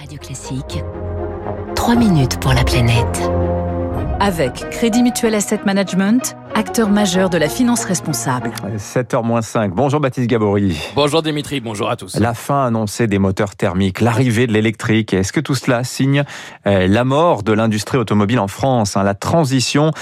[0.00, 0.82] Radio Classique,
[1.74, 3.20] 3 minutes pour la planète.
[4.18, 8.52] Avec Crédit Mutuel Asset Management, acteur majeur de la finance responsable.
[8.76, 9.70] 7h-5.
[9.70, 10.76] Bonjour Baptiste Gabory.
[10.94, 12.16] Bonjour Dimitri, bonjour à tous.
[12.16, 15.12] La fin annoncée des moteurs thermiques, l'arrivée de l'électrique.
[15.12, 16.24] Est-ce que tout cela signe
[16.66, 19.02] euh, la mort de l'industrie automobile en France hein?
[19.02, 19.92] La transition,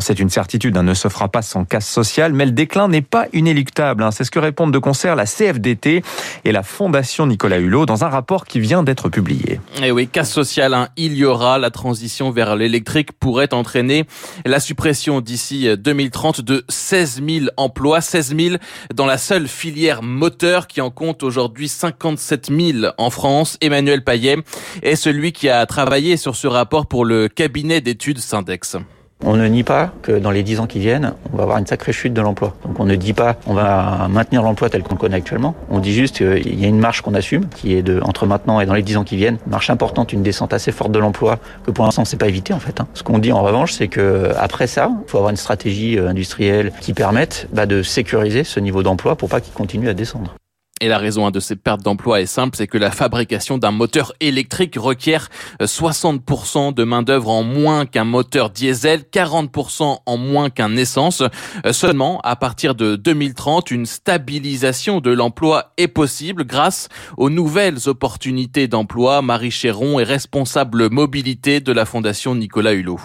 [0.00, 3.02] c'est une certitude, hein, ne se fera pas sans casse sociale, mais le déclin n'est
[3.02, 4.02] pas inéluctable.
[4.02, 4.10] Hein.
[4.10, 6.02] C'est ce que répondent de concert la CFDT
[6.44, 9.60] et la Fondation Nicolas Hulot dans un rapport qui vient d'être publié.
[9.76, 11.58] Et eh oui, casse sociale, il y aura.
[11.58, 14.04] La transition vers l'électrique pourrait entraîner
[14.44, 18.56] la suppression d'ici 2030 de 16 000 emplois, 16 000
[18.94, 23.58] dans la seule filière moteur qui en compte aujourd'hui 57 000 en France.
[23.60, 24.38] Emmanuel Payet
[24.82, 28.76] est celui qui a travaillé sur ce rapport pour le cabinet d'études Syndex.
[29.24, 31.66] On ne nie pas que dans les dix ans qui viennent, on va avoir une
[31.66, 32.54] sacrée chute de l'emploi.
[32.64, 35.54] Donc on ne dit pas on va maintenir l'emploi tel qu'on le connaît actuellement.
[35.70, 38.60] On dit juste qu'il y a une marche qu'on assume, qui est de entre maintenant
[38.60, 41.38] et dans les dix ans qui viennent, marche importante, une descente assez forte de l'emploi
[41.64, 42.80] que pour l'instant on ne pas évité en fait.
[42.80, 42.88] Hein.
[42.94, 46.08] Ce qu'on dit en revanche, c'est que après ça, il faut avoir une stratégie euh,
[46.08, 50.34] industrielle qui permette bah, de sécuriser ce niveau d'emploi pour pas qu'il continue à descendre.
[50.82, 54.12] Et la raison de ces pertes d'emploi est simple, c'est que la fabrication d'un moteur
[54.18, 55.28] électrique requiert
[55.60, 61.22] 60% euh, de main-d'œuvre en moins qu'un moteur diesel, 40% en moins qu'un essence.
[61.64, 67.88] Euh, seulement, à partir de 2030, une stabilisation de l'emploi est possible grâce aux nouvelles
[67.88, 69.22] opportunités d'emploi.
[69.22, 72.98] Marie Chéron est responsable mobilité de la Fondation Nicolas Hulot.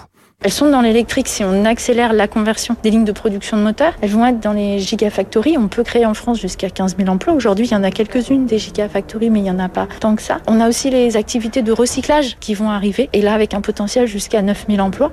[0.48, 1.28] Elles sont dans l'électrique.
[1.28, 4.54] Si on accélère la conversion des lignes de production de moteurs, elles vont être dans
[4.54, 5.58] les gigafactories.
[5.58, 7.34] On peut créer en France jusqu'à 15 000 emplois.
[7.34, 10.16] Aujourd'hui, il y en a quelques-unes des gigafactories, mais il n'y en a pas tant
[10.16, 10.38] que ça.
[10.48, 13.10] On a aussi les activités de recyclage qui vont arriver.
[13.12, 15.12] Et là, avec un potentiel jusqu'à 9 000 emplois.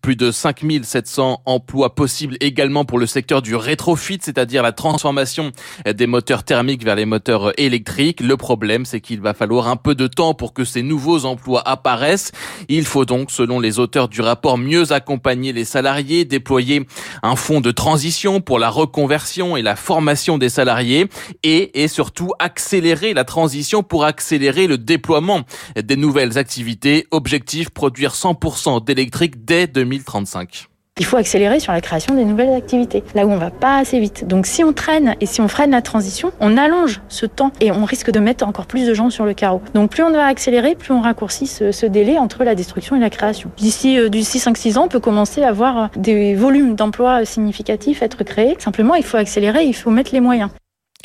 [0.00, 5.52] Plus de 5700 emplois possibles également pour le secteur du rétrofit, c'est-à-dire la transformation
[5.86, 8.20] des moteurs thermiques vers les moteurs électriques.
[8.20, 11.62] Le problème, c'est qu'il va falloir un peu de temps pour que ces nouveaux emplois
[11.66, 12.32] apparaissent.
[12.68, 16.86] Il faut donc, selon les auteurs du rapport, mieux accompagner les salariés, déployer
[17.22, 21.08] un fonds de transition pour la reconversion et la formation des salariés
[21.42, 25.42] et, et surtout accélérer la transition pour accélérer le déploiement
[25.76, 27.06] des nouvelles activités.
[27.10, 30.68] Objectif, produire 100% d'électrique dès 2035.
[31.00, 34.00] Il faut accélérer sur la création des nouvelles activités, là où on va pas assez
[34.00, 34.26] vite.
[34.26, 37.70] Donc si on traîne et si on freine la transition, on allonge ce temps et
[37.70, 39.62] on risque de mettre encore plus de gens sur le carreau.
[39.74, 43.10] Donc plus on va accélérer, plus on raccourcit ce, délai entre la destruction et la
[43.10, 43.50] création.
[43.56, 48.24] D'ici euh, d'ici 5-6 ans, on peut commencer à voir des volumes d'emplois significatifs être
[48.24, 48.56] créés.
[48.58, 50.50] Simplement, il faut accélérer, il faut mettre les moyens.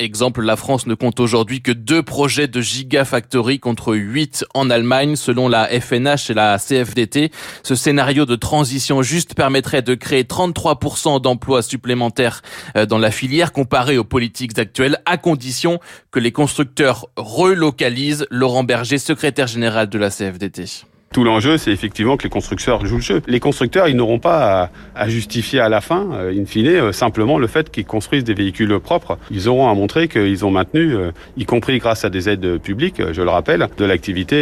[0.00, 5.14] Exemple, la France ne compte aujourd'hui que deux projets de gigafactory contre huit en Allemagne,
[5.14, 7.30] selon la FNH et la CFDT.
[7.62, 12.42] Ce scénario de transition juste permettrait de créer 33% d'emplois supplémentaires
[12.76, 15.78] euh, dans la filière comparé aux politiques actuelles, à condition
[16.10, 18.26] que les constructeurs relocalisent.
[18.30, 20.86] Laurent Berger, secrétaire général de la CFDT.
[21.14, 23.22] Tout l'enjeu, c'est effectivement que les constructeurs jouent le jeu.
[23.28, 27.38] Les constructeurs, ils n'auront pas à, justifier à la fin, euh, in fine, euh, simplement
[27.38, 29.16] le fait qu'ils construisent des véhicules propres.
[29.30, 33.00] Ils auront à montrer qu'ils ont maintenu, euh, y compris grâce à des aides publiques,
[33.12, 34.34] je le rappelle, de l'activité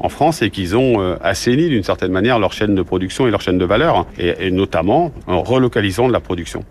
[0.00, 3.42] en France et qu'ils ont assaini d'une certaine manière leur chaîne de production et leur
[3.42, 6.64] chaîne de valeur, et, et notamment en relocalisant de la production.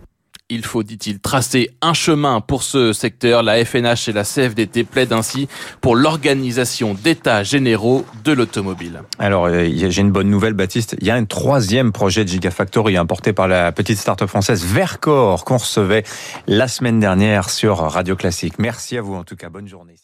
[0.54, 3.42] Il faut, dit-il, tracer un chemin pour ce secteur.
[3.42, 5.48] La FNH et la CFDT plaident ainsi
[5.82, 9.02] pour l'organisation d'états généraux de l'automobile.
[9.18, 10.96] Alors, euh, j'ai une bonne nouvelle, Baptiste.
[11.02, 15.44] Il y a un troisième projet de Gigafactory importé par la petite start-up française Vercor
[15.44, 16.04] qu'on recevait
[16.48, 18.60] la semaine dernière sur Radio Classique.
[18.60, 19.50] Merci à vous en tout cas.
[19.50, 19.96] Bonne journée.